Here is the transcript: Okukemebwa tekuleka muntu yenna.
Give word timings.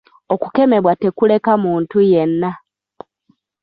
Okukemebwa 0.33 0.93
tekuleka 1.01 1.51
muntu 1.63 1.97
yenna. 2.11 2.51